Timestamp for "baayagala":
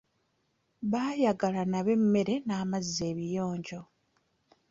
0.91-1.61